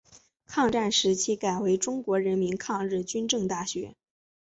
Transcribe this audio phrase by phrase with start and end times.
[0.47, 3.95] 抗战时期改为中国人民抗日军政大学。